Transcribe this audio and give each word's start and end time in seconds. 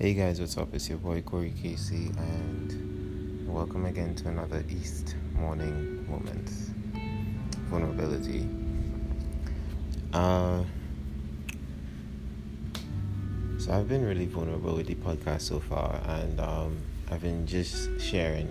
Hey 0.00 0.14
guys, 0.14 0.40
what's 0.40 0.56
up? 0.56 0.72
It's 0.72 0.88
your 0.88 0.96
boy 0.96 1.20
Corey 1.20 1.52
Casey, 1.60 2.10
and 2.16 3.46
welcome 3.46 3.84
again 3.84 4.14
to 4.14 4.28
another 4.28 4.64
East 4.70 5.14
Morning 5.34 6.10
Moments 6.10 6.70
Vulnerability. 7.68 8.48
Uh, 10.14 10.62
so 13.58 13.72
I've 13.72 13.90
been 13.90 14.06
really 14.06 14.24
vulnerable 14.24 14.74
with 14.74 14.86
the 14.86 14.94
podcast 14.94 15.42
so 15.42 15.60
far, 15.60 16.00
and 16.06 16.40
um, 16.40 16.78
I've 17.10 17.20
been 17.20 17.46
just 17.46 18.00
sharing 18.00 18.48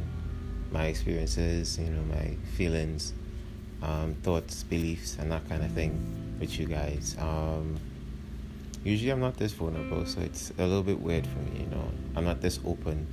my 0.72 0.86
experiences, 0.86 1.80
you 1.80 1.90
know, 1.90 2.04
my 2.04 2.36
feelings, 2.58 3.14
um, 3.82 4.14
thoughts, 4.22 4.62
beliefs, 4.62 5.18
and 5.20 5.32
that 5.32 5.50
kind 5.50 5.64
of 5.64 5.72
thing 5.72 6.38
with 6.40 6.60
you 6.60 6.68
guys. 6.68 7.16
Um, 7.18 7.80
usually 8.84 9.12
I'm 9.12 9.20
not 9.20 9.38
this 9.38 9.54
vulnerable, 9.54 10.06
so 10.06 10.22
it's 10.22 10.52
a 10.58 10.66
little 10.66 10.84
bit 10.84 11.00
weird 11.00 11.28
for 11.28 11.40
me, 11.40 11.62
you 11.62 11.66
know. 11.68 11.92
I'm 12.16 12.26
not 12.26 12.42
this 12.42 12.60
open 12.66 13.08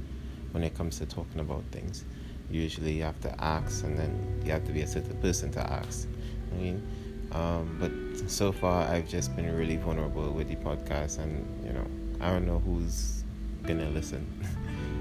when 0.53 0.63
it 0.63 0.75
comes 0.75 0.99
to 0.99 1.07
talking 1.07 1.41
about 1.41 1.65
things. 1.73 2.05
Usually 2.51 2.93
you 2.93 3.03
have 3.03 3.21
to 3.23 3.43
ask, 3.43 3.85
and 3.85 3.99
then 3.99 4.43
you 4.45 4.53
have 4.53 4.65
to 4.67 4.73
be 4.73 4.83
a 4.83 4.87
certain 4.87 5.17
person 5.21 5.51
to 5.53 5.61
ask. 5.61 6.09
I 6.53 6.57
mean, 6.57 6.87
um, 7.33 7.77
but 7.81 8.31
so 8.31 8.53
far 8.53 8.87
I've 8.89 9.09
just 9.09 9.35
been 9.35 9.55
really 9.55 9.77
vulnerable 9.77 10.31
with 10.31 10.49
the 10.49 10.57
podcast, 10.57 11.19
and 11.19 11.45
you 11.67 11.73
know, 11.73 11.87
I 12.21 12.31
don't 12.31 12.47
know 12.47 12.61
who's 12.61 13.25
gonna 13.65 13.91
listen. 13.91 14.25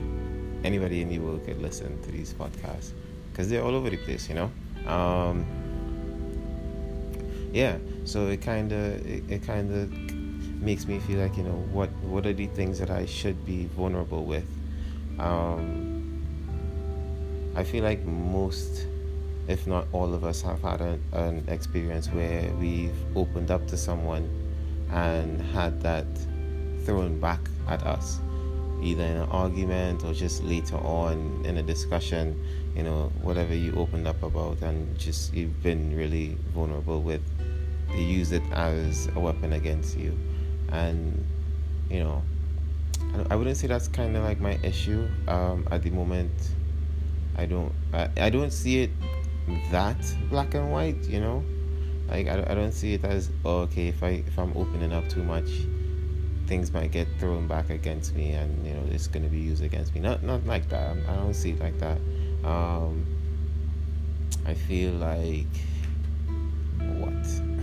Anybody 0.64 1.02
in 1.02 1.10
the 1.10 1.20
world 1.20 1.46
could 1.46 1.62
listen 1.62 2.02
to 2.02 2.12
these 2.12 2.34
podcasts 2.34 2.92
because 3.32 3.50
they're 3.50 3.64
all 3.64 3.76
over 3.76 3.90
the 3.92 3.98
place, 3.98 4.28
you 4.28 4.36
know. 4.36 4.52
Um, 4.92 5.46
yeah, 7.54 7.78
so 8.04 8.28
it 8.28 8.42
kind 8.42 8.72
of 8.72 9.06
it, 9.06 9.24
it 9.30 9.44
kind 9.44 9.72
of 9.72 10.05
makes 10.66 10.88
me 10.88 10.98
feel 10.98 11.20
like 11.20 11.38
you 11.38 11.44
know 11.44 11.64
what 11.72 11.90
what 12.10 12.26
are 12.26 12.34
the 12.34 12.48
things 12.48 12.80
that 12.80 12.90
I 12.90 13.06
should 13.06 13.46
be 13.46 13.68
vulnerable 13.68 14.26
with. 14.26 14.46
Um, 15.20 16.26
I 17.56 17.64
feel 17.64 17.84
like 17.84 18.04
most, 18.04 18.88
if 19.48 19.68
not 19.68 19.86
all 19.94 20.14
of 20.14 20.26
us, 20.26 20.42
have 20.42 20.62
had 20.62 20.82
a, 20.82 21.00
an 21.14 21.46
experience 21.48 22.08
where 22.08 22.52
we've 22.60 22.98
opened 23.16 23.52
up 23.52 23.68
to 23.68 23.78
someone 23.78 24.28
and 24.92 25.40
had 25.54 25.82
that 25.84 26.08
thrown 26.84 27.20
back 27.20 27.40
at 27.68 27.84
us, 27.84 28.20
either 28.82 29.04
in 29.04 29.18
an 29.18 29.30
argument 29.30 30.04
or 30.04 30.14
just 30.14 30.44
later 30.44 30.78
on 30.78 31.44
in 31.46 31.58
a 31.58 31.64
discussion. 31.64 32.36
You 32.76 32.84
know, 32.84 33.12
whatever 33.22 33.54
you 33.54 33.74
opened 33.76 34.08
up 34.08 34.22
about, 34.24 34.62
and 34.62 34.98
just 34.98 35.32
you've 35.34 35.62
been 35.62 35.96
really 35.96 36.36
vulnerable 36.54 37.02
with. 37.04 37.22
They 37.92 38.02
use 38.02 38.32
it 38.32 38.44
as 38.52 39.08
a 39.16 39.20
weapon 39.20 39.54
against 39.54 39.96
you 39.96 40.18
and 40.72 41.26
you 41.90 42.04
know 42.04 42.22
I 43.30 43.36
wouldn't 43.36 43.58
say 43.58 43.68
that's 43.68 43.88
kind 43.88 44.16
of 44.16 44.24
like 44.24 44.40
my 44.40 44.60
issue 44.64 45.08
um, 45.28 45.68
at 45.72 45.84
the 45.84 45.90
moment. 45.90 46.32
I 47.38 47.46
don't 47.46 47.72
I, 47.94 48.10
I 48.18 48.30
don't 48.30 48.52
see 48.52 48.84
it 48.84 48.92
that 49.72 49.98
black 50.30 50.54
and 50.54 50.72
white, 50.72 51.04
you 51.06 51.20
know. 51.20 51.44
Like 52.10 52.28
I, 52.28 52.46
I 52.48 52.54
don't 52.54 52.72
see 52.72 52.94
it 52.94 53.04
as 53.04 53.30
oh, 53.44 53.60
okay 53.62 53.88
if 53.88 54.04
I 54.04 54.24
if 54.28 54.38
I'm 54.38 54.56
opening 54.56 54.94
up 54.94 55.08
too 55.10 55.24
much, 55.24 55.50
things 56.48 56.72
might 56.72 56.92
get 56.92 57.08
thrown 57.20 57.48
back 57.48 57.70
against 57.70 58.16
me 58.16 58.32
and 58.32 58.66
you 58.66 58.74
know 58.74 58.84
it's 58.92 59.08
gonna 59.08 59.28
be 59.28 59.40
used 59.40 59.64
against 59.64 59.96
me. 59.96 60.02
Not 60.02 60.24
not 60.24 60.46
like 60.46 60.70
that. 60.70 60.98
I 61.08 61.16
don't 61.16 61.34
see 61.34 61.52
it 61.52 61.60
like 61.60 61.78
that. 61.80 61.98
Um, 62.44 63.06
I 64.46 64.54
feel 64.54 64.94
like 64.94 65.48
what 66.78 67.55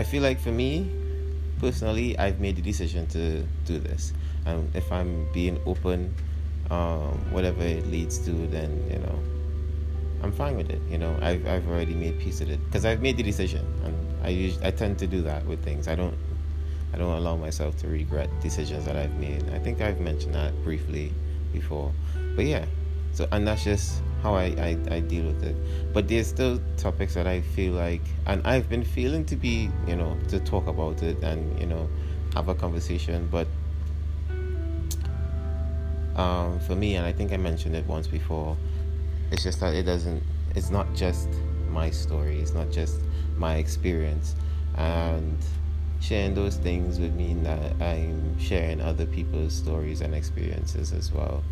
I 0.00 0.02
feel 0.02 0.22
like 0.22 0.40
for 0.40 0.50
me, 0.50 0.90
personally, 1.58 2.18
I've 2.18 2.40
made 2.40 2.56
the 2.56 2.62
decision 2.62 3.06
to 3.08 3.42
do 3.66 3.78
this. 3.78 4.14
And 4.46 4.74
if 4.74 4.90
I'm 4.90 5.30
being 5.34 5.60
open, 5.66 6.14
um, 6.70 7.20
whatever 7.32 7.62
it 7.62 7.86
leads 7.86 8.16
to, 8.24 8.30
then 8.46 8.82
you 8.90 8.98
know, 8.98 9.18
I'm 10.22 10.32
fine 10.32 10.56
with 10.56 10.70
it. 10.70 10.80
You 10.88 10.96
know, 10.96 11.14
I've 11.20 11.46
I've 11.46 11.68
already 11.68 11.92
made 11.92 12.18
peace 12.18 12.40
with 12.40 12.48
it 12.48 12.64
because 12.64 12.86
I've 12.86 13.02
made 13.02 13.18
the 13.18 13.22
decision, 13.22 13.60
and 13.84 13.94
I 14.24 14.56
I 14.66 14.70
tend 14.70 14.98
to 15.00 15.06
do 15.06 15.20
that 15.20 15.44
with 15.44 15.62
things. 15.62 15.86
I 15.86 15.96
don't 15.96 16.16
I 16.94 16.96
don't 16.96 17.12
allow 17.12 17.36
myself 17.36 17.76
to 17.84 17.88
regret 17.88 18.30
decisions 18.40 18.86
that 18.86 18.96
I've 18.96 19.14
made. 19.20 19.50
I 19.52 19.58
think 19.58 19.82
I've 19.82 20.00
mentioned 20.00 20.34
that 20.34 20.56
briefly 20.64 21.12
before, 21.52 21.92
but 22.36 22.46
yeah. 22.46 22.64
So 23.12 23.28
and 23.32 23.46
that's 23.46 23.64
just 23.64 24.00
how 24.22 24.34
I, 24.34 24.44
I, 24.44 24.78
I 24.90 25.00
deal 25.00 25.26
with 25.26 25.42
it. 25.42 25.56
But 25.92 26.08
there's 26.08 26.26
still 26.26 26.60
topics 26.76 27.14
that 27.14 27.26
I 27.26 27.40
feel 27.40 27.72
like, 27.72 28.02
and 28.26 28.46
I've 28.46 28.68
been 28.68 28.84
feeling 28.84 29.24
to 29.26 29.36
be, 29.36 29.70
you 29.86 29.96
know, 29.96 30.16
to 30.28 30.40
talk 30.40 30.66
about 30.66 31.02
it 31.02 31.22
and, 31.22 31.58
you 31.58 31.66
know, 31.66 31.88
have 32.34 32.48
a 32.48 32.54
conversation. 32.54 33.28
But 33.30 33.48
um, 36.16 36.60
for 36.60 36.74
me, 36.74 36.96
and 36.96 37.06
I 37.06 37.12
think 37.12 37.32
I 37.32 37.36
mentioned 37.36 37.74
it 37.74 37.86
once 37.86 38.06
before, 38.06 38.56
it's 39.30 39.42
just 39.42 39.60
that 39.60 39.74
it 39.74 39.84
doesn't, 39.84 40.22
it's 40.54 40.70
not 40.70 40.92
just 40.94 41.28
my 41.70 41.90
story, 41.90 42.40
it's 42.40 42.52
not 42.52 42.70
just 42.70 43.00
my 43.36 43.56
experience. 43.56 44.34
And 44.76 45.38
sharing 46.00 46.34
those 46.34 46.56
things 46.56 46.98
would 46.98 47.14
mean 47.14 47.42
that 47.44 47.80
I'm 47.80 48.38
sharing 48.38 48.80
other 48.80 49.06
people's 49.06 49.54
stories 49.54 50.00
and 50.00 50.14
experiences 50.14 50.92
as 50.92 51.12
well. 51.12 51.42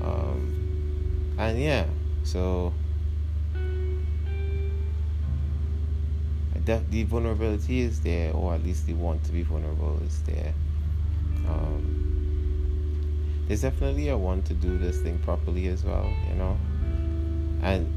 Um, 0.00 1.34
and 1.38 1.60
yeah, 1.60 1.86
so 2.32 2.72
the 6.66 7.02
vulnerability 7.04 7.80
is 7.80 8.00
there, 8.02 8.32
or 8.34 8.54
at 8.54 8.62
least 8.62 8.86
the 8.86 8.92
want 8.92 9.24
to 9.24 9.32
be 9.32 9.42
vulnerable 9.42 9.98
is 10.04 10.22
there. 10.24 10.52
Um, 11.46 12.04
there's 13.46 13.62
definitely 13.62 14.10
a 14.10 14.18
want 14.18 14.44
to 14.46 14.54
do 14.54 14.76
this 14.76 15.00
thing 15.00 15.18
properly 15.20 15.68
as 15.68 15.84
well, 15.84 16.12
you 16.28 16.34
know. 16.34 16.58
And 17.62 17.90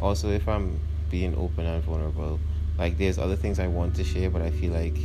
also, 0.00 0.30
if 0.30 0.48
I'm 0.48 0.80
being 1.10 1.36
open 1.36 1.66
and 1.66 1.84
vulnerable, 1.84 2.40
like 2.78 2.96
there's 2.96 3.18
other 3.18 3.36
things 3.36 3.58
I 3.58 3.66
want 3.66 3.94
to 3.96 4.04
share, 4.04 4.30
but 4.30 4.40
I 4.40 4.50
feel 4.50 4.72
like 4.72 4.96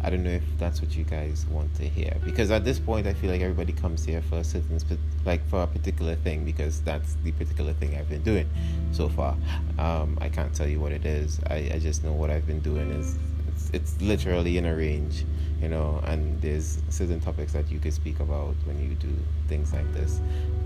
I 0.00 0.10
don't 0.10 0.22
know 0.22 0.30
if 0.30 0.44
that's 0.58 0.80
what 0.80 0.94
you 0.94 1.04
guys 1.04 1.44
want 1.50 1.74
to 1.76 1.88
hear 1.88 2.14
because 2.24 2.50
at 2.50 2.64
this 2.64 2.78
point 2.78 3.06
I 3.06 3.14
feel 3.14 3.30
like 3.30 3.40
everybody 3.40 3.72
comes 3.72 4.04
here 4.04 4.22
for 4.22 4.36
a 4.36 4.44
certain 4.44 4.78
like 5.24 5.46
for 5.48 5.62
a 5.62 5.66
particular 5.66 6.14
thing 6.16 6.44
because 6.44 6.80
that's 6.82 7.16
the 7.24 7.32
particular 7.32 7.72
thing 7.74 7.96
I've 7.96 8.08
been 8.08 8.22
doing 8.22 8.48
so 8.92 9.08
far. 9.08 9.36
Um, 9.78 10.16
I 10.20 10.28
can't 10.28 10.54
tell 10.54 10.68
you 10.68 10.78
what 10.78 10.92
it 10.92 11.04
is. 11.04 11.40
I, 11.48 11.70
I 11.74 11.78
just 11.80 12.04
know 12.04 12.12
what 12.12 12.30
I've 12.30 12.46
been 12.46 12.60
doing 12.60 12.90
is 12.92 13.18
it's, 13.48 13.70
it's 13.72 14.00
literally 14.00 14.56
in 14.56 14.66
a 14.66 14.74
range, 14.74 15.24
you 15.60 15.68
know, 15.68 16.00
and 16.06 16.40
there's 16.40 16.78
certain 16.90 17.20
topics 17.20 17.52
that 17.52 17.70
you 17.70 17.80
could 17.80 17.92
speak 17.92 18.20
about 18.20 18.54
when 18.66 18.80
you 18.80 18.94
do 18.94 19.12
things 19.48 19.72
like 19.72 19.92
this. 19.94 20.20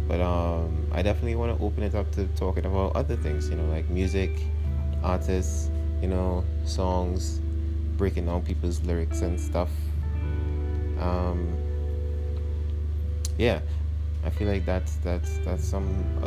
But 0.09 0.21
um, 0.21 0.87
I 0.93 1.01
definitely 1.01 1.37
want 1.37 1.57
to 1.57 1.65
open 1.65 1.83
it 1.85 1.95
up 1.95 2.11
to 2.13 2.27
talking 2.37 2.67
about 2.67 2.95
other 2.95 3.17
things, 3.17 3.49
you 3.49 3.57
know, 3.57 3.65
like 3.73 3.89
music, 3.89 4.31
artists, 5.03 5.71
you 6.03 6.09
know, 6.09 6.45
songs 6.65 7.41
breaking 8.03 8.27
down 8.27 8.43
people's 8.43 8.83
lyrics 8.83 9.21
and 9.21 9.41
stuff. 9.41 9.71
Um, 10.99 11.57
yeah, 13.39 13.61
I 14.25 14.31
feel 14.31 14.49
like 14.49 14.67
that's 14.67 14.97
that's 15.05 15.39
that's 15.45 15.63
some 15.63 15.87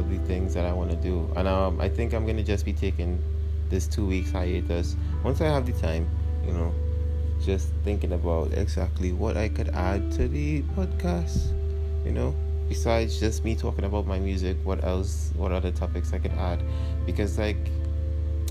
the 0.09 0.19
things 0.19 0.53
that 0.53 0.63
I 0.63 0.71
want 0.71 0.91
to 0.91 0.95
do, 0.95 1.29
and 1.35 1.49
um, 1.49 1.81
I 1.81 1.89
think 1.89 2.13
I'm 2.13 2.25
gonna 2.25 2.45
just 2.45 2.63
be 2.63 2.71
taking 2.71 3.21
this 3.67 3.87
two 3.87 4.05
weeks 4.05 4.31
hiatus. 4.31 4.95
Once 5.21 5.41
I 5.41 5.47
have 5.47 5.65
the 5.65 5.73
time, 5.73 6.07
you 6.47 6.53
know, 6.53 6.73
just 7.43 7.67
thinking 7.83 8.13
about 8.13 8.53
exactly 8.53 9.11
what 9.11 9.35
I 9.35 9.49
could 9.49 9.67
add 9.75 10.13
to 10.13 10.29
the 10.29 10.61
podcast, 10.77 11.51
you 12.05 12.13
know, 12.13 12.33
besides 12.69 13.19
just 13.19 13.43
me 13.43 13.53
talking 13.53 13.83
about 13.83 14.07
my 14.07 14.17
music, 14.17 14.55
what 14.63 14.81
else, 14.85 15.33
what 15.35 15.51
other 15.51 15.71
topics 15.71 16.13
I 16.13 16.19
could 16.19 16.37
add, 16.39 16.63
because 17.05 17.37
like 17.37 17.69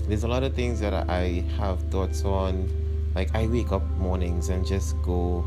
there's 0.07 0.25
a 0.25 0.27
lot 0.27 0.43
of 0.43 0.53
things 0.53 0.79
that 0.81 0.93
I 1.09 1.43
have 1.57 1.81
thoughts 1.89 2.23
on 2.23 2.84
like 3.15 3.33
I 3.33 3.47
wake 3.47 3.71
up 3.71 3.83
mornings 3.97 4.49
and 4.49 4.65
just 4.65 5.01
go 5.01 5.43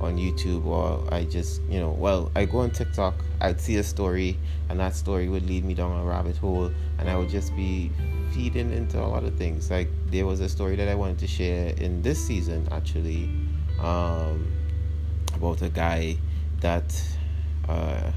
on 0.00 0.16
YouTube 0.16 0.64
or 0.66 1.02
I 1.12 1.24
just, 1.24 1.62
you 1.68 1.80
know, 1.80 1.90
well, 1.90 2.30
I 2.36 2.44
go 2.44 2.58
on 2.58 2.70
TikTok, 2.70 3.14
I'd 3.40 3.60
see 3.60 3.76
a 3.76 3.82
story 3.82 4.38
and 4.68 4.78
that 4.78 4.94
story 4.94 5.28
would 5.28 5.46
lead 5.46 5.64
me 5.64 5.74
down 5.74 5.98
a 5.98 6.04
rabbit 6.04 6.36
hole 6.36 6.70
and 6.98 7.08
I 7.08 7.16
would 7.16 7.28
just 7.28 7.54
be 7.56 7.90
feeding 8.32 8.72
into 8.72 8.98
a 9.02 9.04
lot 9.06 9.24
of 9.24 9.34
things. 9.36 9.70
Like 9.70 9.88
there 10.06 10.26
was 10.26 10.40
a 10.40 10.48
story 10.48 10.76
that 10.76 10.88
I 10.88 10.94
wanted 10.94 11.18
to 11.18 11.26
share 11.26 11.74
in 11.76 12.02
this 12.02 12.24
season 12.24 12.68
actually 12.70 13.30
um, 13.80 14.52
about 15.34 15.62
a 15.62 15.68
guy 15.68 16.16
that 16.60 17.02
uh, 17.68 18.10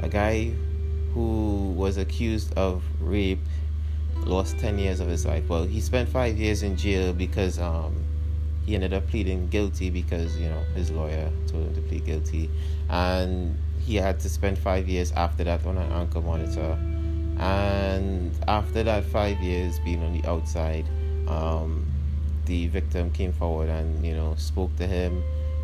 a 0.00 0.08
guy 0.08 0.52
who 1.12 1.72
was 1.76 1.96
accused 1.96 2.56
of 2.56 2.82
rape 3.00 3.40
lost 4.24 4.58
10 4.58 4.78
years 4.78 5.00
of 5.00 5.08
his 5.08 5.26
life. 5.26 5.48
Well, 5.48 5.64
he 5.64 5.80
spent 5.80 6.08
five 6.08 6.36
years 6.36 6.62
in 6.62 6.76
jail 6.76 7.12
because 7.12 7.58
um, 7.58 8.04
he 8.64 8.74
ended 8.74 8.92
up 8.92 9.08
pleading 9.08 9.48
guilty 9.48 9.90
because, 9.90 10.38
you 10.38 10.48
know, 10.48 10.62
his 10.74 10.90
lawyer 10.90 11.30
told 11.46 11.66
him 11.66 11.74
to 11.74 11.80
plead 11.82 12.04
guilty. 12.06 12.50
And 12.88 13.56
he 13.80 13.96
had 13.96 14.20
to 14.20 14.28
spend 14.28 14.58
five 14.58 14.88
years 14.88 15.12
after 15.12 15.44
that 15.44 15.64
on 15.66 15.78
an 15.78 15.90
ankle 15.92 16.22
monitor. 16.22 16.78
And 17.38 18.32
after 18.46 18.82
that 18.82 19.04
five 19.04 19.40
years 19.40 19.78
being 19.80 20.02
on 20.02 20.12
the 20.12 20.28
outside, 20.28 20.84
um, 21.26 21.86
the 22.50 22.66
victim 22.68 23.10
came 23.12 23.32
forward 23.32 23.68
and 23.68 24.04
you 24.04 24.12
know 24.12 24.34
spoke 24.36 24.74
to 24.76 24.86
him 24.86 25.22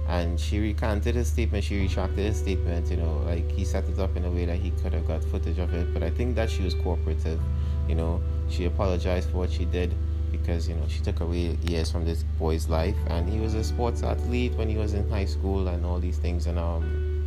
and 0.09 0.39
she 0.39 0.61
recanted 0.61 1.17
his 1.17 1.27
statement 1.27 1.65
she 1.65 1.81
retracted 1.81 2.25
his 2.25 2.39
statement 2.39 2.89
you 2.89 2.97
know 2.97 3.17
like 3.27 3.51
he 3.51 3.65
set 3.65 3.85
it 3.89 3.99
up 3.99 4.17
in 4.17 4.25
a 4.25 4.31
way 4.31 4.45
that 4.45 4.57
he 4.57 4.71
could 4.83 4.93
have 4.93 5.07
got 5.07 5.23
footage 5.25 5.59
of 5.59 5.75
it 5.75 5.93
but 5.93 6.03
i 6.05 6.11
think 6.11 6.37
that 6.37 6.49
she 6.49 6.63
was 6.63 6.75
cooperative 6.75 7.41
you 7.89 7.97
know 7.97 8.23
she 8.49 8.65
apologized 8.65 9.31
for 9.31 9.39
what 9.39 9.51
she 9.51 9.65
did 9.65 9.95
because 10.31 10.69
you 10.69 10.75
know 10.75 10.87
she 10.89 11.01
took 11.01 11.21
away 11.21 11.57
years 11.63 11.91
from 11.91 12.05
this 12.05 12.23
boy's 12.39 12.69
life. 12.69 12.97
And 13.09 13.29
he 13.29 13.41
was 13.41 13.55
a 13.55 13.65
sports 13.65 14.03
athlete 14.03 14.55
when 14.55 14.69
he 14.69 14.77
was 14.77 14.95
in 14.95 15.09
high 15.11 15.25
school 15.25 15.69
and 15.69 15.85
all 15.85 15.99
these 15.99 16.19
things. 16.19 16.47
And 16.47 16.59
um 16.59 17.27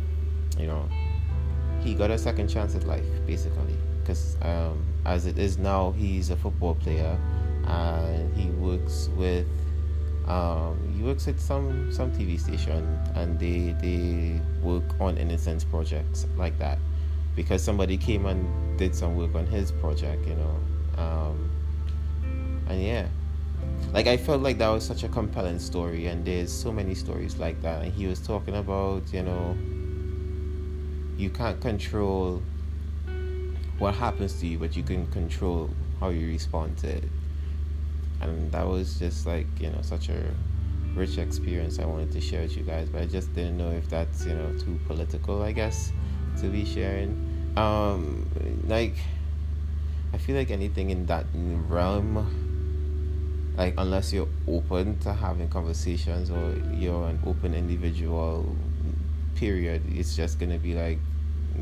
you 0.58 0.66
know 0.66 0.88
he 1.82 1.94
got 1.94 2.10
a 2.10 2.18
second 2.18 2.48
chance 2.48 2.74
at 2.74 2.84
life 2.84 3.04
basically. 3.26 3.76
Because 4.00 4.36
um, 4.42 4.84
as 5.04 5.26
it 5.26 5.38
is 5.38 5.58
now 5.58 5.92
he's 5.92 6.30
a 6.30 6.36
football 6.36 6.74
player. 6.74 7.18
And 7.66 8.34
he 8.36 8.50
works 8.50 9.10
with 9.16 9.46
um, 10.26 10.94
he 10.96 11.02
works 11.02 11.28
at 11.28 11.38
some 11.40 11.92
some 11.92 12.10
TV 12.12 12.38
station. 12.40 12.98
And 13.14 13.38
they 13.38 13.74
they 13.80 14.40
work 14.62 14.84
on 15.00 15.18
innocence 15.18 15.64
projects 15.64 16.26
like 16.36 16.58
that. 16.58 16.78
Because 17.36 17.62
somebody 17.62 17.96
came 17.96 18.26
and 18.26 18.78
did 18.78 18.94
some 18.94 19.14
work 19.14 19.34
on 19.34 19.46
his 19.46 19.70
project 19.70 20.26
you 20.26 20.34
know 20.34 20.56
um, 21.00 21.50
and 22.68 22.82
yeah 22.82 23.08
like 23.92 24.06
I 24.06 24.16
felt 24.16 24.42
like 24.42 24.58
that 24.58 24.68
was 24.68 24.84
such 24.84 25.02
a 25.02 25.08
compelling 25.08 25.58
story 25.58 26.06
and 26.06 26.24
there's 26.24 26.52
so 26.52 26.70
many 26.70 26.94
stories 26.94 27.38
like 27.38 27.60
that 27.62 27.82
and 27.82 27.92
he 27.92 28.06
was 28.06 28.20
talking 28.20 28.56
about 28.56 29.02
you 29.12 29.22
know 29.22 29.56
you 31.16 31.30
can't 31.30 31.60
control 31.60 32.42
what 33.80 33.94
happens 33.94 34.38
to 34.40 34.46
you, 34.46 34.58
but 34.58 34.76
you 34.76 34.82
can 34.82 35.06
control 35.08 35.70
how 35.98 36.10
you 36.10 36.28
respond 36.28 36.76
to 36.78 36.88
it. 36.88 37.04
And 38.20 38.52
that 38.52 38.66
was 38.66 38.98
just 38.98 39.26
like, 39.26 39.46
you 39.58 39.70
know, 39.70 39.80
such 39.80 40.10
a 40.10 40.22
rich 40.94 41.16
experience 41.16 41.78
I 41.78 41.86
wanted 41.86 42.12
to 42.12 42.20
share 42.20 42.42
with 42.42 42.56
you 42.56 42.62
guys, 42.62 42.90
but 42.90 43.00
I 43.00 43.06
just 43.06 43.34
didn't 43.34 43.56
know 43.56 43.70
if 43.70 43.88
that's, 43.88 44.26
you 44.26 44.34
know, 44.34 44.52
too 44.58 44.78
political, 44.86 45.42
I 45.42 45.52
guess, 45.52 45.92
to 46.40 46.48
be 46.48 46.66
sharing. 46.66 47.54
Um, 47.56 48.28
like, 48.66 48.96
I 50.12 50.18
feel 50.18 50.36
like 50.36 50.50
anything 50.50 50.90
in 50.90 51.06
that 51.06 51.26
realm, 51.34 52.26
like, 53.56 53.74
unless 53.78 54.12
you're 54.12 54.28
open 54.48 54.98
to 55.00 55.12
having 55.12 55.48
conversations 55.48 56.30
or 56.30 56.54
you're 56.74 57.08
an 57.08 57.20
open 57.26 57.54
individual, 57.54 58.56
period, 59.36 59.82
it's 59.88 60.16
just 60.16 60.38
gonna 60.38 60.58
be 60.58 60.74
like, 60.74 60.98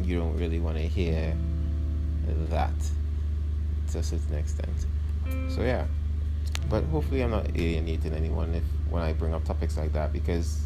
you 0.03 0.19
don't 0.19 0.37
really 0.37 0.61
want 0.61 0.77
to 0.77 0.83
hear 0.83 1.37
that 2.51 2.73
to 3.91 3.99
a 3.99 4.03
certain 4.03 4.35
extent. 4.37 4.87
So 5.49 5.63
yeah, 5.63 5.87
but 6.69 6.85
hopefully 6.85 7.23
I'm 7.23 7.31
not 7.31 7.47
alienating 7.55 8.13
anyone 8.13 8.55
if 8.55 8.65
when 8.91 9.03
I 9.03 9.13
bring 9.13 9.35
up 9.35 9.45
topics 9.45 9.77
like 9.77 9.93
that 9.93 10.13
because 10.13 10.61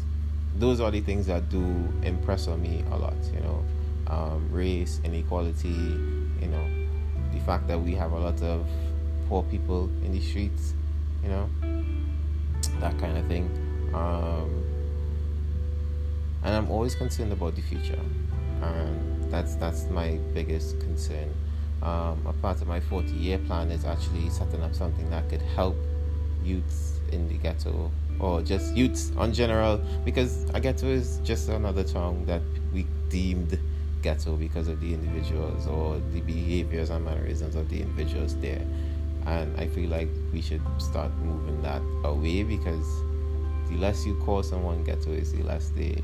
those 0.55 0.79
are 0.79 0.91
the 0.91 1.01
things 1.01 1.27
that 1.27 1.49
do 1.49 1.63
impress 2.03 2.47
on 2.47 2.61
me 2.61 2.83
a 2.91 2.97
lot. 2.97 3.15
You 3.33 3.39
know, 3.41 3.65
um, 4.07 4.49
race, 4.51 4.99
inequality. 5.03 5.69
You 6.41 6.47
know, 6.49 6.82
the 7.33 7.39
fact 7.41 7.67
that 7.67 7.79
we 7.79 7.93
have 7.95 8.11
a 8.11 8.19
lot 8.19 8.41
of 8.41 8.65
poor 9.27 9.43
people 9.43 9.89
in 10.03 10.11
the 10.11 10.21
streets. 10.21 10.73
You 11.23 11.29
know, 11.29 11.49
that 12.79 12.97
kind 12.99 13.17
of 13.17 13.25
thing. 13.27 13.49
Um, 13.93 14.63
and 16.43 16.55
I'm 16.55 16.69
always 16.69 16.95
concerned 16.95 17.31
about 17.31 17.55
the 17.55 17.61
future, 17.61 17.99
and 18.61 19.31
that's 19.31 19.55
that's 19.55 19.85
my 19.89 20.19
biggest 20.33 20.79
concern 20.79 21.33
um, 21.83 22.25
a 22.25 22.33
part 22.41 22.61
of 22.61 22.67
my 22.67 22.79
40 22.79 23.11
year 23.11 23.37
plan 23.39 23.69
is 23.69 23.83
actually 23.83 24.29
setting 24.29 24.63
up 24.63 24.73
something 24.73 25.09
that 25.09 25.27
could 25.29 25.41
help 25.41 25.75
youths 26.43 26.99
in 27.11 27.27
the 27.27 27.37
ghetto 27.37 27.91
or 28.19 28.41
just 28.41 28.75
youths 28.75 29.11
on 29.17 29.33
general 29.33 29.81
because 30.05 30.45
a 30.53 30.59
ghetto 30.61 30.87
is 30.87 31.19
just 31.23 31.49
another 31.49 31.83
term 31.83 32.25
that 32.25 32.41
we 32.73 32.87
deemed 33.09 33.59
ghetto 34.03 34.35
because 34.35 34.67
of 34.67 34.79
the 34.79 34.93
individuals 34.93 35.65
or 35.65 35.99
the 36.13 36.21
behaviors 36.21 36.89
and 36.89 37.03
mannerisms 37.03 37.55
of 37.55 37.69
the 37.69 37.81
individuals 37.81 38.35
there 38.37 38.61
and 39.25 39.59
i 39.59 39.65
feel 39.65 39.89
like 39.89 40.09
we 40.31 40.41
should 40.41 40.61
start 40.77 41.11
moving 41.23 41.61
that 41.61 41.81
away 42.03 42.43
because 42.43 42.85
the 43.69 43.77
less 43.77 44.05
you 44.05 44.15
call 44.25 44.43
someone 44.43 44.83
ghetto 44.83 45.09
is 45.11 45.31
the 45.31 45.41
less 45.43 45.69
they 45.69 45.99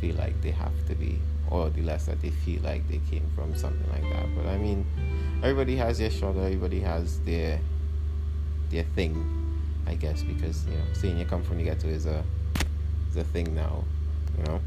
feel 0.00 0.14
like 0.14 0.40
they 0.40 0.52
have 0.52 0.72
to 0.86 0.94
be 0.94 1.18
or 1.50 1.70
the 1.70 1.82
less 1.82 2.06
that 2.06 2.20
they 2.20 2.30
feel 2.30 2.60
like 2.62 2.86
they 2.88 3.00
came 3.10 3.28
from 3.34 3.56
something 3.56 3.90
like 3.90 4.02
that. 4.12 4.26
But 4.36 4.46
I 4.46 4.58
mean, 4.58 4.84
everybody 5.42 5.76
has 5.76 5.98
their 5.98 6.10
struggle. 6.10 6.42
Everybody 6.42 6.80
has 6.80 7.20
their 7.20 7.60
their 8.70 8.84
thing, 8.94 9.16
I 9.86 9.94
guess, 9.94 10.22
because 10.22 10.66
you 10.66 10.74
know, 10.74 10.84
saying 10.92 11.18
you 11.18 11.24
come 11.24 11.42
from 11.42 11.58
the 11.58 11.64
ghetto 11.64 11.88
is 11.88 12.06
a 12.06 12.22
is 13.10 13.16
a 13.16 13.24
thing 13.24 13.54
now, 13.54 13.84
you 14.36 14.44
know. 14.44 14.60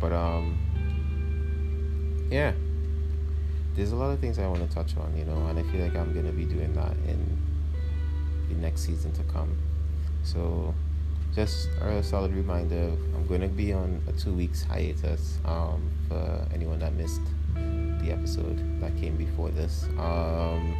But 0.00 0.12
um, 0.12 0.58
yeah, 2.30 2.52
there's 3.74 3.92
a 3.92 3.96
lot 3.96 4.10
of 4.10 4.20
things 4.20 4.38
I 4.38 4.46
want 4.46 4.68
to 4.68 4.74
touch 4.74 4.96
on, 4.96 5.16
you 5.16 5.24
know, 5.24 5.46
and 5.46 5.58
I 5.58 5.62
feel 5.64 5.80
like 5.80 5.96
I'm 5.96 6.14
gonna 6.14 6.32
be 6.32 6.44
doing 6.44 6.72
that 6.74 6.92
in 7.06 7.38
the 8.48 8.54
next 8.56 8.82
season 8.82 9.12
to 9.12 9.22
come. 9.24 9.56
So 10.22 10.74
just 11.34 11.68
a 11.80 12.02
solid 12.02 12.32
reminder 12.34 12.92
I'm 13.14 13.26
to 13.40 13.48
be 13.48 13.72
on 13.72 14.02
a 14.08 14.12
two 14.12 14.32
weeks 14.32 14.62
hiatus 14.62 15.38
um, 15.44 15.90
for 16.08 16.46
anyone 16.52 16.80
that 16.80 16.92
missed 16.94 17.20
the 17.54 18.10
episode 18.10 18.80
that 18.80 18.96
came 18.96 19.16
before 19.16 19.50
this. 19.50 19.84
Um, 19.98 20.76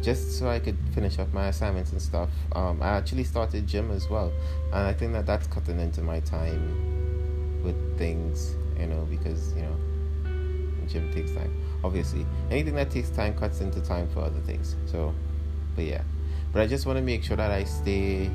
just 0.00 0.38
so 0.38 0.48
I 0.48 0.58
could 0.58 0.76
finish 0.94 1.18
off 1.18 1.32
my 1.32 1.46
assignments 1.46 1.92
and 1.92 2.02
stuff. 2.02 2.28
Um, 2.52 2.82
I 2.82 2.88
actually 2.88 3.24
started 3.24 3.66
gym 3.66 3.90
as 3.90 4.08
well, 4.08 4.32
and 4.72 4.86
I 4.86 4.92
think 4.92 5.12
that 5.12 5.26
that's 5.26 5.46
cutting 5.46 5.78
into 5.78 6.02
my 6.02 6.20
time 6.20 7.01
with 7.62 7.98
things, 7.98 8.54
you 8.78 8.86
know, 8.86 9.06
because 9.10 9.54
you 9.54 9.62
know, 9.62 9.76
gym 10.86 11.12
takes 11.12 11.32
time. 11.32 11.56
Obviously, 11.84 12.26
anything 12.50 12.74
that 12.76 12.90
takes 12.90 13.10
time 13.10 13.34
cuts 13.34 13.60
into 13.60 13.80
time 13.80 14.08
for 14.10 14.20
other 14.20 14.40
things. 14.40 14.76
So, 14.86 15.14
but 15.74 15.84
yeah, 15.84 16.02
but 16.52 16.62
I 16.62 16.66
just 16.66 16.86
want 16.86 16.98
to 16.98 17.02
make 17.02 17.24
sure 17.24 17.36
that 17.36 17.50
I 17.50 17.64
stay 17.64 18.30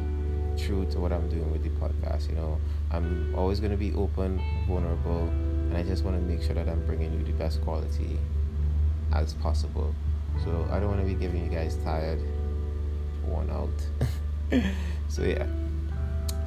true 0.58 0.86
to 0.92 1.00
what 1.00 1.12
I'm 1.12 1.30
doing 1.30 1.52
with 1.52 1.64
the 1.64 1.70
podcast. 1.70 2.30
You 2.30 2.36
know, 2.36 2.60
I'm 2.92 3.34
always 3.36 3.60
going 3.60 3.72
to 3.72 3.78
be 3.78 3.94
open, 3.94 4.42
vulnerable, 4.68 5.28
and 5.28 5.78
I 5.78 5.84
just 5.84 6.04
want 6.04 6.18
to 6.18 6.24
make 6.24 6.44
sure 6.44 6.56
that 6.56 6.68
I'm 6.68 6.86
bringing 6.86 7.14
you 7.14 7.24
the 7.24 7.34
best 7.34 7.62
quality 7.62 8.18
as 9.14 9.34
possible. 9.36 9.94
So 10.44 10.68
I 10.72 10.80
don't 10.80 10.90
want 10.90 11.02
to 11.02 11.08
be 11.08 11.16
giving 11.16 11.44
you 11.44 11.50
guys 11.50 11.78
tired, 11.84 12.22
worn 13.26 13.50
out. 13.50 14.62
so 15.08 15.24
yeah. 15.24 15.46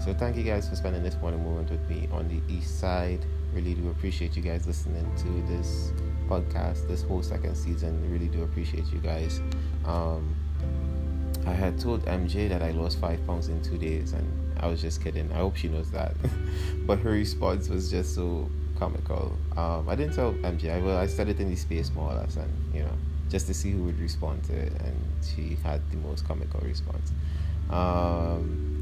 So 0.00 0.14
thank 0.14 0.34
you 0.34 0.44
guys 0.44 0.66
for 0.66 0.76
spending 0.76 1.02
this 1.02 1.14
morning 1.16 1.44
moment 1.44 1.70
with 1.70 1.86
me 1.90 2.08
on 2.10 2.26
the 2.26 2.40
east 2.50 2.80
side. 2.80 3.20
Really 3.52 3.74
do 3.74 3.90
appreciate 3.90 4.34
you 4.34 4.40
guys 4.40 4.66
listening 4.66 5.04
to 5.16 5.52
this 5.52 5.92
podcast, 6.26 6.88
this 6.88 7.02
whole 7.02 7.22
second 7.22 7.54
season. 7.54 8.10
Really 8.10 8.28
do 8.28 8.42
appreciate 8.42 8.90
you 8.90 8.98
guys. 8.98 9.42
Um, 9.84 10.34
I 11.46 11.52
had 11.52 11.78
told 11.78 12.02
MJ 12.06 12.48
that 12.48 12.62
I 12.62 12.70
lost 12.70 12.98
five 12.98 13.24
pounds 13.26 13.48
in 13.48 13.62
two 13.62 13.76
days, 13.76 14.14
and 14.14 14.26
I 14.58 14.68
was 14.68 14.80
just 14.80 15.04
kidding. 15.04 15.30
I 15.32 15.36
hope 15.36 15.56
she 15.56 15.68
knows 15.68 15.90
that. 15.90 16.14
but 16.86 16.98
her 17.00 17.10
response 17.10 17.68
was 17.68 17.90
just 17.90 18.14
so 18.14 18.48
comical. 18.78 19.36
Um, 19.54 19.86
I 19.86 19.96
didn't 19.96 20.14
tell 20.14 20.32
MJ. 20.32 20.76
I, 20.76 20.80
well, 20.80 20.96
I 20.96 21.04
it 21.04 21.40
in 21.40 21.50
the 21.50 21.56
space 21.56 21.92
more 21.92 22.10
or 22.10 22.14
less, 22.14 22.36
and 22.36 22.50
you 22.74 22.80
know, 22.80 22.96
just 23.28 23.48
to 23.48 23.54
see 23.54 23.72
who 23.72 23.84
would 23.84 24.00
respond 24.00 24.44
to 24.44 24.54
it, 24.54 24.72
and 24.80 24.96
she 25.22 25.58
had 25.62 25.82
the 25.90 25.98
most 25.98 26.26
comical 26.26 26.60
response. 26.60 27.12
Um, 27.68 28.79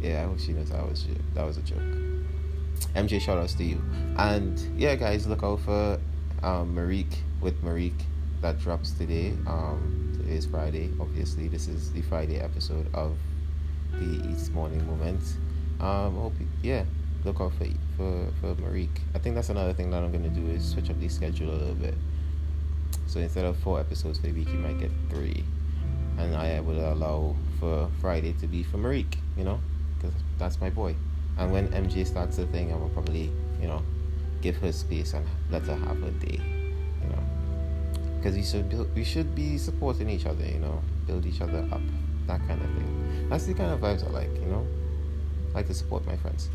yeah, 0.00 0.22
I 0.22 0.26
hope 0.26 0.38
she 0.38 0.52
knows 0.52 0.70
that 0.70 0.88
was 0.88 1.06
that 1.34 1.44
was 1.44 1.58
a 1.58 1.62
joke. 1.62 1.82
MJ, 2.94 3.20
shout 3.20 3.38
outs 3.38 3.54
to 3.54 3.64
you, 3.64 3.82
and 4.18 4.58
yeah, 4.76 4.94
guys, 4.94 5.26
look 5.26 5.42
out 5.42 5.60
for 5.60 6.00
um, 6.42 6.74
with 7.40 7.62
Marique 7.62 8.02
that 8.40 8.58
drops 8.60 8.92
today. 8.92 9.34
Um, 9.46 10.08
is 10.28 10.46
Friday. 10.46 10.90
Obviously, 11.00 11.48
this 11.48 11.68
is 11.68 11.92
the 11.92 12.02
Friday 12.02 12.38
episode 12.38 12.86
of 12.94 13.16
the 13.92 14.28
East 14.28 14.52
Morning 14.52 14.84
Moment. 14.86 15.22
Um, 15.80 16.16
hope 16.16 16.34
you, 16.38 16.46
yeah, 16.62 16.84
look 17.24 17.40
out 17.40 17.52
for 17.54 17.66
for 17.96 18.28
for 18.40 18.54
Marique. 18.56 19.00
I 19.14 19.18
think 19.18 19.34
that's 19.34 19.48
another 19.48 19.72
thing 19.72 19.90
that 19.90 20.02
I'm 20.02 20.12
gonna 20.12 20.28
do 20.28 20.46
is 20.48 20.64
switch 20.64 20.90
up 20.90 21.00
the 21.00 21.08
schedule 21.08 21.50
a 21.50 21.56
little 21.56 21.74
bit. 21.74 21.94
So 23.06 23.20
instead 23.20 23.44
of 23.44 23.56
four 23.58 23.80
episodes 23.80 24.18
per 24.18 24.28
week, 24.28 24.48
you 24.48 24.58
might 24.58 24.78
get 24.78 24.90
three, 25.08 25.44
and 26.18 26.34
I 26.34 26.60
would 26.60 26.76
allow 26.76 27.34
for 27.58 27.90
Friday 28.00 28.34
to 28.34 28.46
be 28.46 28.62
for 28.62 28.76
Marique. 28.76 29.16
You 29.36 29.44
know, 29.44 29.60
because 29.98 30.14
that's 30.38 30.60
my 30.60 30.70
boy. 30.70 30.94
And 31.38 31.52
when 31.52 31.68
MJ 31.68 32.06
starts 32.06 32.36
the 32.36 32.46
thing, 32.46 32.72
I 32.72 32.76
will 32.76 32.88
probably 32.90 33.30
you 33.60 33.68
know 33.68 33.82
give 34.40 34.56
her 34.56 34.72
space 34.72 35.14
and 35.14 35.26
let 35.50 35.62
her 35.62 35.74
have 35.74 36.00
her 36.00 36.10
day 36.10 36.40
you 37.02 37.08
know. 37.08 37.22
because 38.16 38.36
we 38.36 38.42
should 38.42 38.68
build, 38.68 38.94
we 38.94 39.04
should 39.04 39.34
be 39.34 39.58
supporting 39.58 40.08
each 40.08 40.26
other, 40.26 40.44
you 40.44 40.58
know, 40.58 40.80
build 41.06 41.26
each 41.26 41.40
other 41.40 41.66
up, 41.72 41.80
that 42.26 42.40
kind 42.46 42.60
of 42.60 42.68
thing. 42.74 43.28
That's 43.28 43.46
the 43.46 43.54
kind 43.54 43.72
of 43.72 43.80
vibes 43.80 44.06
I 44.06 44.10
like, 44.10 44.34
you 44.34 44.46
know. 44.46 44.66
I 45.50 45.58
like 45.58 45.66
to 45.68 45.74
support 45.74 46.06
my 46.06 46.16
friends. 46.16 46.48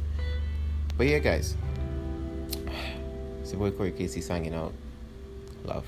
But 0.98 1.08
yeah, 1.08 1.20
guys, 1.20 1.56
it's 3.42 3.52
your 3.52 3.60
boy 3.60 3.72
Corey 3.72 3.92
Casey 3.92 4.22
signing 4.22 4.54
out. 4.54 4.74
Love. 5.66 5.86